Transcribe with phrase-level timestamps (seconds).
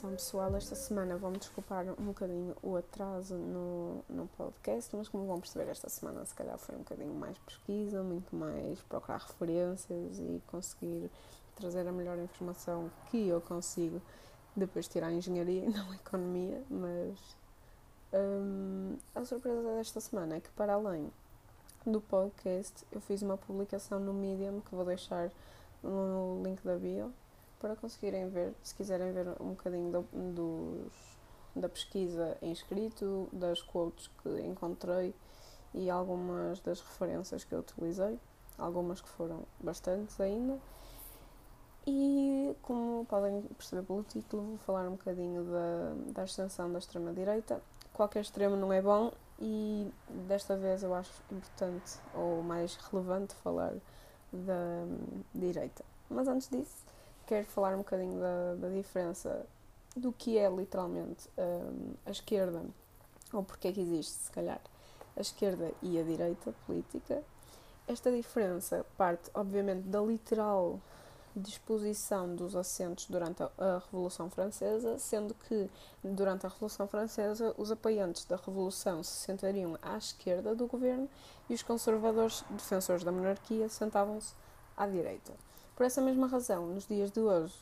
[0.00, 5.26] Então, pessoal, esta semana vão-me desculpar um bocadinho o atraso no, no podcast, mas como
[5.26, 10.18] vão perceber, esta semana se calhar foi um bocadinho mais pesquisa, muito mais procurar referências
[10.18, 11.10] e conseguir
[11.54, 14.00] trazer a melhor informação que eu consigo
[14.56, 17.36] depois de tirar a engenharia e não a economia, mas
[18.14, 21.12] hum, a surpresa desta semana é que para além
[21.84, 25.30] do podcast eu fiz uma publicação no Medium que vou deixar
[25.82, 27.12] no link da bio
[27.60, 30.92] para conseguirem ver, se quiserem ver um bocadinho do, dos,
[31.54, 35.14] da pesquisa em escrito, das quotes que encontrei
[35.74, 38.18] e algumas das referências que eu utilizei,
[38.58, 40.58] algumas que foram bastantes ainda.
[41.86, 47.62] E como podem perceber pelo título, vou falar um bocadinho da, da extensão da extrema-direita.
[47.92, 49.90] Qualquer extremo não é bom e
[50.26, 53.74] desta vez eu acho importante ou mais relevante falar
[54.32, 54.84] da
[55.34, 55.84] direita.
[56.08, 56.89] Mas antes disso,
[57.30, 59.46] quero falar um bocadinho da, da diferença
[59.94, 62.60] do que é literalmente um, a esquerda,
[63.32, 64.60] ou porque é que existe, se calhar,
[65.16, 67.22] a esquerda e a direita política.
[67.86, 70.80] Esta diferença parte, obviamente, da literal
[71.36, 75.70] disposição dos assentos durante a, Revolução Francesa, sendo que
[76.02, 81.08] durante a Revolução Francesa os apoiantes da Revolução se sentariam à esquerda do governo
[81.48, 84.34] e os conservadores defensores da monarquia sentavam-se
[84.76, 85.49] à direita.
[85.80, 87.54] Por essa mesma razão, nos dias de hoje,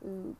[0.00, 0.32] eh,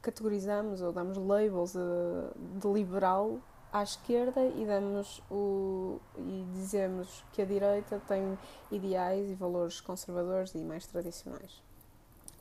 [0.00, 3.40] categorizamos ou damos labels de, liberal
[3.72, 8.38] à esquerda e damos o e dizemos que a direita tem
[8.70, 11.60] ideais e valores conservadores e mais tradicionais.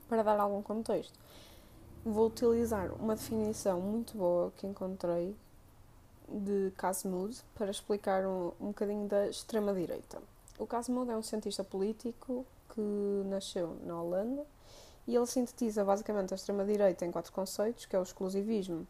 [0.08, 1.20] Para dar algum contexto,
[2.06, 5.36] vou utilizar uma definição muito boa que encontrei
[6.30, 10.22] de Casmud para explicar um, um bocadinho da extrema direita.
[10.58, 12.82] O Casmud é um cientista político que
[13.26, 14.46] nasceu na Holanda
[15.06, 18.88] e ele sintetiza basicamente a extrema-direita em quatro conceitos, que é o exclusivismo,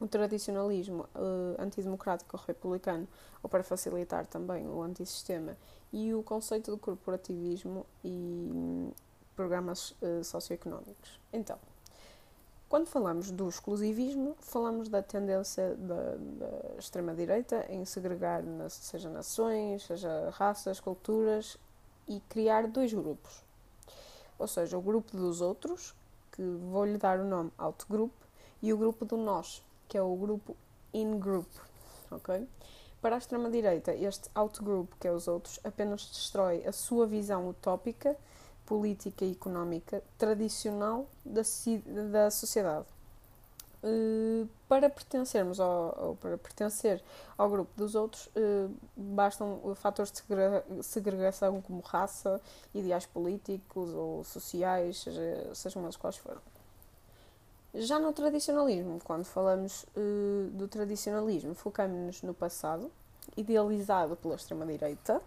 [0.00, 3.08] o tradicionalismo uh, antidemocrático republicano,
[3.42, 5.56] ou para facilitar também o antissistema,
[5.92, 8.08] e o conceito do corporativismo e
[8.52, 8.92] um,
[9.34, 11.18] programas uh, socioeconómicos.
[11.32, 11.58] Então,
[12.68, 20.30] quando falamos do exclusivismo, falamos da tendência da, da extrema-direita em segregar, seja nações, seja
[20.30, 21.56] raças, culturas
[22.06, 23.42] e criar dois grupos.
[24.38, 25.94] Ou seja, o grupo dos outros,
[26.30, 28.12] que vou-lhe dar o nome outgroup,
[28.60, 30.56] e o grupo do nós, que é o grupo
[30.92, 31.48] in-group.
[32.10, 32.46] ok?
[33.00, 38.16] Para a extrema-direita, este outgroup, que é os outros, apenas destrói a sua visão utópica,
[38.68, 41.40] política e económica tradicional da,
[42.12, 42.84] da sociedade.
[43.82, 47.02] Uh, para pertencermos ao, para pertencer
[47.38, 52.40] ao grupo dos outros, uh, bastam fatores de segregação como raça,
[52.74, 56.42] ideais políticos ou sociais, seja, sejam eles quais forem.
[57.74, 62.90] Já no tradicionalismo, quando falamos uh, do tradicionalismo, focamos-nos no passado,
[63.34, 65.22] idealizado pela extrema-direita,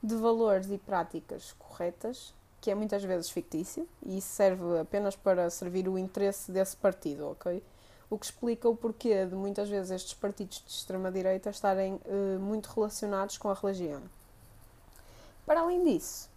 [0.00, 5.88] de valores e práticas corretas, que é muitas vezes fictício, e serve apenas para servir
[5.88, 7.62] o interesse desse partido, ok?
[8.10, 12.68] o que explica o porquê de muitas vezes estes partidos de extrema-direita estarem uh, muito
[12.74, 14.02] relacionados com a religião.
[15.44, 16.28] Para além disso,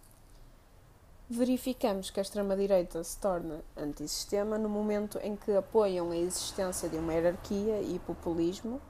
[1.28, 6.96] verificamos que a extrema-direita se torna antissistema no momento em que apoiam a existência de
[6.96, 8.80] uma hierarquia e populismo,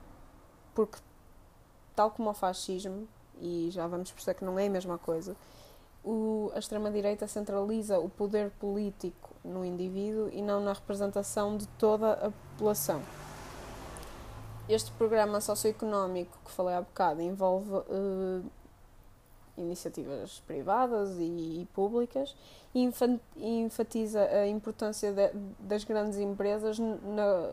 [0.74, 0.98] porque,
[1.94, 3.06] tal como o fascismo,
[3.40, 5.36] e já vamos perceber que não é a mesma coisa,
[6.04, 12.12] o, a extrema-direita centraliza o poder político no indivíduo e não na representação de toda
[12.12, 13.02] a população.
[14.68, 18.44] Este programa socioeconómico que falei há bocado envolve uh,
[19.56, 22.34] iniciativas privadas e, e públicas
[22.74, 22.88] e
[23.36, 27.50] enfatiza a importância de, das grandes empresas na,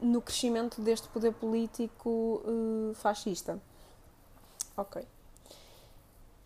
[0.00, 3.58] no crescimento deste poder político uh, fascista.
[4.76, 5.04] Ok.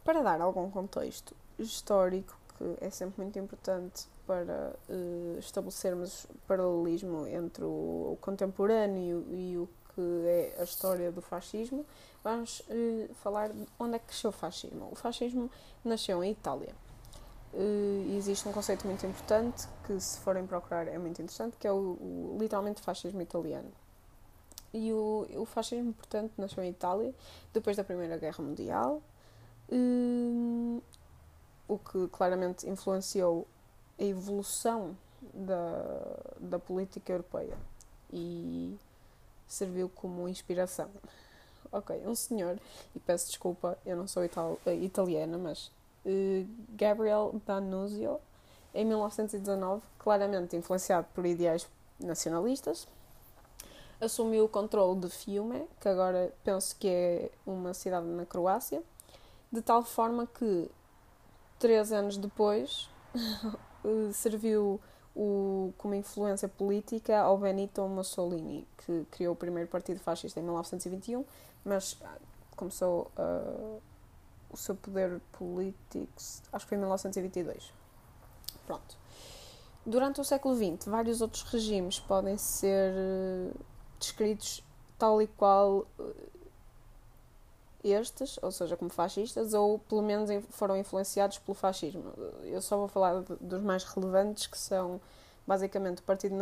[0.05, 7.65] Para dar algum contexto histórico, que é sempre muito importante para uh, estabelecermos paralelismo entre
[7.65, 11.87] o, contemporâneo e o que é a história do fascismo,
[12.23, 14.89] vamos uh, falar de onde é que cresceu o fascismo.
[14.93, 15.51] O fascismo
[15.83, 16.75] nasceu em Itália.
[17.55, 21.73] Uh, existe um conceito muito importante que, se forem procurar, é muito interessante, que é
[21.73, 23.73] o, o literalmente fascismo italiano.
[24.73, 27.15] E o, o fascismo, portanto, nasceu em Itália
[27.55, 29.01] depois da Primeira Guerra Mundial
[29.71, 30.81] Hum,
[31.67, 33.47] o que claramente influenciou
[33.99, 34.97] a evolução
[35.33, 35.83] da,
[36.39, 37.57] da política europeia
[38.13, 38.77] e
[39.47, 40.89] serviu como inspiração.
[41.73, 42.59] Ok, um senhor,
[42.95, 45.73] e peço desculpa, eu não sou ital italiana, mas
[46.05, 46.47] uh,
[46.77, 48.21] Gabriel D'Annunzio,
[48.73, 51.67] em 1919, claramente influenciado por ideais
[51.99, 52.87] nacionalistas.
[54.01, 58.83] Assumiu o controle de Fiume, que agora penso que é uma cidade na Croácia,
[59.55, 60.69] de tal forma que,
[61.61, 62.91] três anos depois,
[64.13, 64.81] serviu
[65.15, 71.25] o, como influência política ao Benito Mussolini, que criou o primeiro partido fascista em 1921,
[71.65, 71.97] mas
[72.57, 73.81] começou uh,
[74.51, 76.13] o seu poder político,
[76.53, 77.73] acho que foi em 1922.
[78.67, 78.97] Pronto.
[79.87, 83.61] Durante o século XX, vários outros regimes podem ser uh,
[84.01, 84.65] descritos
[84.99, 86.15] tal e qual uh,
[87.85, 92.03] estes, ou seja, como fascistas, ou pelo menos foram influenciados pelo fascismo.
[92.43, 95.01] Eu só vou falar dos mais relevantes, que são
[95.47, 96.35] basicamente o Partido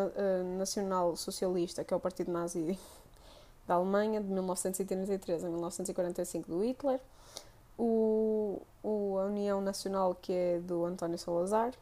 [0.56, 2.79] Nacional Socialista, que é o Partido Nazi
[3.67, 7.00] da Alemanha, de 1933 a 1945, do Hitler,
[7.77, 11.73] o, o, a União Nacional, que é do António Salazar,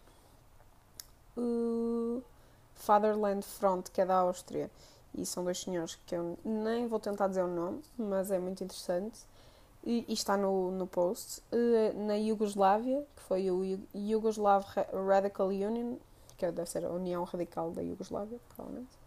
[1.36, 2.22] o
[2.74, 4.70] Fatherland Front, que é da Áustria,
[5.14, 8.64] e são dois senhores que eu nem vou tentar dizer o nome, mas é muito
[8.64, 9.28] interessante
[9.84, 13.62] e, e está no, no post, uh, na Iugoslávia, que foi o
[13.94, 14.64] Yugoslav
[15.06, 15.96] Radical Union,
[16.36, 18.98] que deve ser a União Radical da Iugoslávia, provavelmente.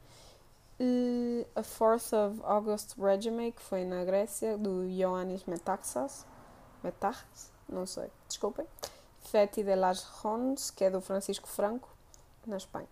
[0.80, 6.26] Uh, a 4th of August Regiment, que foi na Grécia, do Ioannis Metaxas,
[6.84, 8.66] Metaxas, não sei, desculpem.
[9.22, 11.90] Feti de las Rondes, que é do Francisco Franco,
[12.46, 12.88] na Espanha.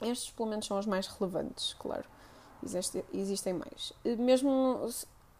[0.00, 2.04] Estes, pelo menos, são os mais relevantes, claro.
[2.62, 3.92] Existe, existem mais.
[4.04, 4.88] Mesmo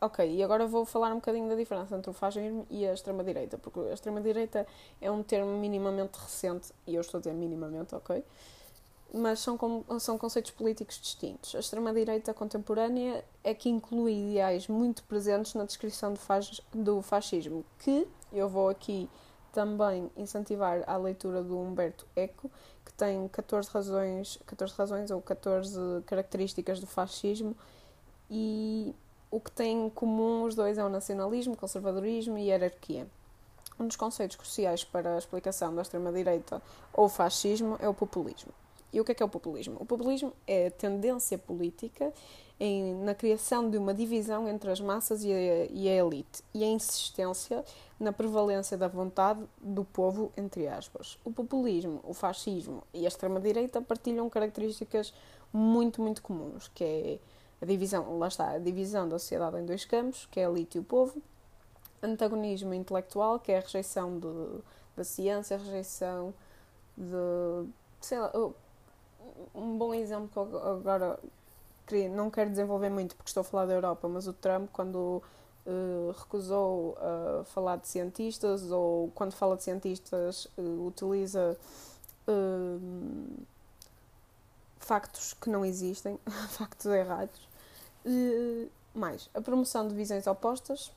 [0.05, 3.57] Ok, e agora vou falar um bocadinho da diferença entre o fascismo e a extrema-direita,
[3.57, 4.67] porque a extrema-direita
[5.01, 8.25] é um termo minimamente recente, e eu estou a dizer minimamente, ok?
[9.15, 9.57] Mas são,
[10.01, 11.55] são conceitos políticos distintos.
[11.55, 18.09] A extrema-direita contemporânea é que inclui ideais muito presentes na descrição do, do fascismo, que
[18.33, 19.09] eu vou aqui
[19.53, 22.51] também incentivar a leitura do Humberto Eco,
[22.85, 27.57] que tem 14 razões, 14 razões ou 14 características do fascismo,
[28.29, 28.93] e
[29.33, 33.07] o que têm em comum os dois é o nacionalismo, conservadorismo e hierarquia.
[33.81, 36.61] Um dos conceitos cruciais para a explicação da extrema-direita
[36.93, 38.53] ou fascismo é o populismo.
[38.93, 39.79] E o que é que é o populismo?
[39.81, 42.13] O populismo é a tendência política
[42.61, 46.63] em, na criação de uma divisão entre as massas e a, e a elite e
[46.63, 47.65] a insistência
[47.99, 51.19] na prevalência da vontade do povo, entre aspas.
[51.25, 55.15] O populismo, o fascismo e a extrema-direita partilham características
[55.51, 57.19] muito, muito comuns, que é
[57.63, 60.79] a divisão, lá está, a divisão da sociedade em dois campos, que é a elite
[60.79, 61.23] e o povo,
[62.03, 64.63] antagonismo intelectual, que é a rejeição de,
[64.97, 66.35] da ciência, a rejeição
[66.97, 67.69] de,
[68.01, 68.33] sei lá,
[69.55, 71.19] um bom exemplo que agora
[72.11, 75.23] não quero desenvolver muito porque estou a falar da Europa, mas o Trump, quando
[75.65, 81.57] uh, recusou uh, falar de cientistas ou quando fala de cientistas uh, utiliza
[84.79, 86.19] factos que não existem,
[86.51, 87.52] factos errados,
[88.95, 90.93] mais, a promoção de visões opostas,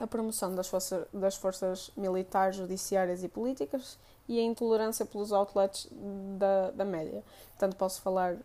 [0.00, 3.98] a promoção das, força, das forças militares, judiciárias e políticas
[4.28, 5.88] e a intolerância pelos outlets
[6.38, 7.22] da, da média.
[7.50, 8.36] Portanto, posso falar,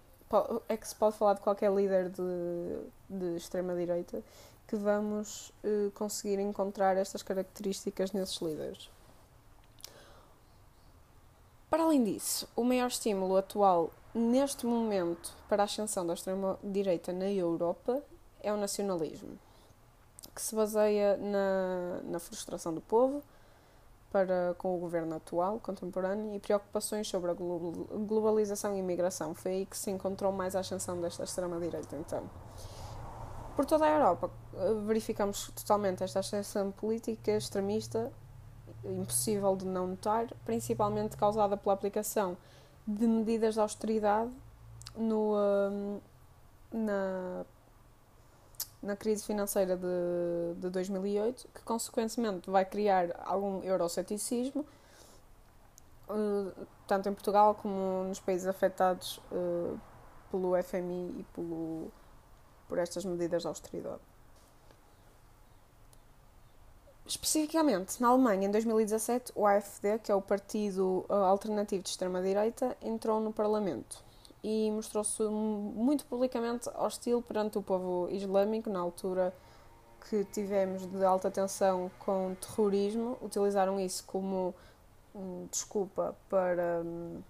[0.68, 2.80] é que se pode falar de qualquer líder de,
[3.10, 4.24] de extrema-direita
[4.68, 8.90] que vamos uh, conseguir encontrar estas características nesses líderes.
[11.70, 17.30] Para além disso, o maior estímulo atual neste momento para a ascensão da extrema-direita na
[17.32, 18.02] Europa
[18.42, 19.38] é o nacionalismo,
[20.36, 23.24] que se baseia na, na frustração do povo
[24.12, 29.34] para com o governo atual, contemporâneo, e preocupações sobre a globalização e imigração.
[29.34, 32.24] Foi aí que se encontrou mais a ascensão desta extrema-direita, então.
[33.56, 34.30] Por toda a Europa,
[34.86, 38.12] verificamos totalmente esta ascensão política extremista,
[38.86, 42.38] impossível de não notar, principalmente causada pela aplicação
[42.86, 44.32] de medidas de austeridade
[44.96, 46.02] no, um,
[46.72, 47.46] na,
[48.82, 54.66] na crise financeira de, de 2008, que consequentemente vai criar algum euroceticismo,
[56.10, 59.80] uh, tanto em Portugal como nos países afetados uh,
[60.30, 61.92] pelo FMI e pelo,
[62.68, 64.13] por estas medidas de austeridade.
[67.06, 72.78] Especificamente, na Alemanha, em 2017, o AfD, que é o partido uh, alternativo de extrema-direita,
[72.82, 74.02] entrou no Parlamento
[74.42, 79.34] e mostrou-se muito publicamente hostil perante o povo islâmico, na altura
[80.10, 83.18] que tivemos de alta tensão com terrorismo.
[83.22, 84.54] Utilizaram isso como
[85.16, 87.22] um, desculpa para um,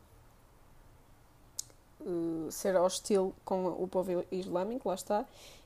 [2.02, 5.26] uh, ser hostil com o povo islâmico, lá está,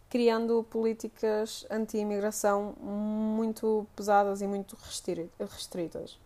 [0.10, 4.78] criando políticas anti-imigração muito pesadas e muito
[5.40, 6.18] restritas.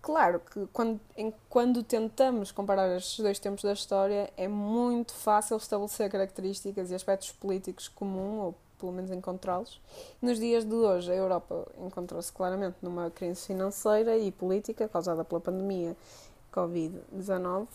[0.00, 5.56] claro que quando, em, quando tentamos comparar estes dois tempos da história, é muito fácil
[5.56, 9.80] estabelecer características e aspectos políticos comuns, ou pelo menos encontrá-los.
[10.22, 15.40] Nos dias de hoje, a Europa encontrou-se claramente numa crise financeira e política causada pela
[15.40, 15.96] pandemia
[16.52, 17.66] Covid-19,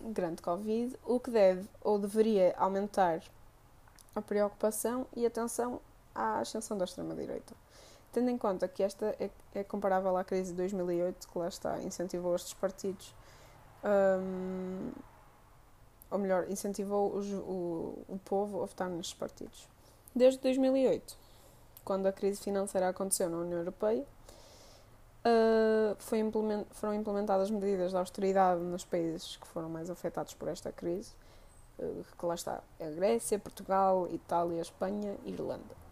[0.00, 3.22] grande Covid, o que deve ou deveria aumentar
[4.14, 5.80] a preocupação e atenção
[6.14, 7.54] à ascensão da extrema-direita.
[8.12, 11.78] Tendo em conta que esta é, é, comparável à crise de 2008, que lá está,
[11.80, 13.14] incentivou estes partidos,
[13.84, 14.90] um,
[16.10, 19.68] ou melhor, incentivou os, o, o povo a votar nestes partidos.
[20.14, 21.14] Desde 2008,
[21.84, 24.06] quando a crise financeira aconteceu na União Europeia,
[25.26, 30.70] uh, implement, foram implementadas medidas de austeridade nos países que foram mais afetados por esta
[30.72, 31.12] crise,
[31.78, 35.86] uh, que lá está, a Grécia, Portugal, Itália, Espanha e Irlanda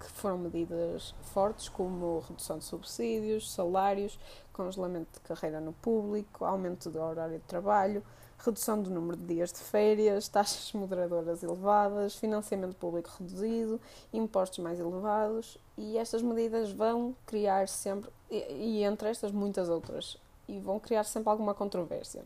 [0.00, 4.18] que foram medidas fortes, como redução de subsídios, salários,
[4.52, 8.02] congelamento de carreira no público, aumento do horário de trabalho,
[8.44, 13.80] redução do número de dias de férias, taxas moderadoras elevadas, financiamento público reduzido,
[14.12, 20.16] impostos mais elevados e estas medidas vão criar sempre, e, e entre estas muitas outras,
[20.48, 22.22] e vão criar sempre alguma controvérsia.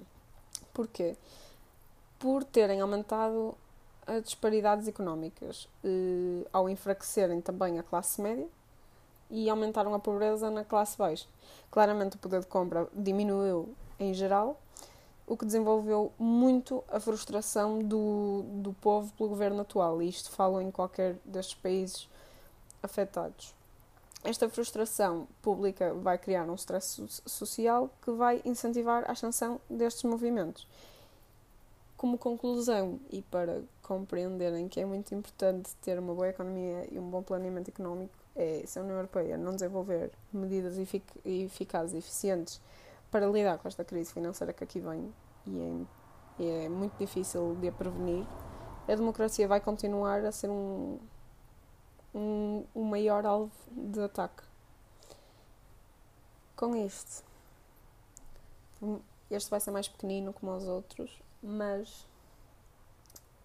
[0.73, 1.17] Porquê?
[2.19, 3.55] Por terem aumentado
[4.07, 8.47] as disparidades económicas eh, ao enfraquecerem também a classe média
[9.31, 11.27] e aumentaram a pobreza na classe baixa.
[11.71, 14.59] Claramente o poder de compra diminuiu em geral,
[15.27, 20.61] o que desenvolveu muito a frustração do, do povo pelo governo atual, e isto falo
[20.61, 22.09] em qualquer destes países
[22.83, 23.55] afetados.
[24.23, 30.67] Esta frustração pública vai criar um stress social que vai incentivar a ascensão destes movimentos
[32.05, 37.09] como conclusão e para compreenderem que é muito importante ter uma boa economia e um
[37.09, 42.61] bom planeamento económico, é se a União Europeia não desenvolver medidas efic eficazes e eficientes
[43.15, 45.15] para lidar com esta crise financeira que aqui vem
[45.47, 45.87] e
[46.41, 48.27] é, é muito difícil de a prevenir,
[48.89, 50.99] a democracia vai continuar a ser um,
[52.13, 54.43] um, um maior alvo de ataque.
[56.57, 57.23] Com isto,
[59.31, 62.09] este vai ser mais pequenino como os outros, mas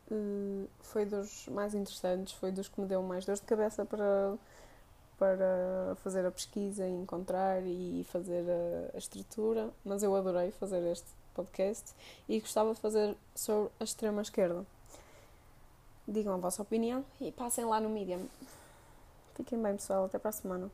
[0.10, 4.36] uh, foi dos mais interessantes, foi dos que me deu mais dor de cabeça para,
[5.20, 10.82] para fazer a pesquisa e encontrar e fazer a, a estrutura, mas eu adorei fazer
[10.90, 11.94] este podcast
[12.28, 14.66] e gostava de fazer sobre a extrema esquerda.
[16.08, 18.26] Digam a vossa opinião e passem lá no Medium.
[19.36, 20.06] Fiquem bem, pessoal.
[20.06, 20.72] Até para a semana.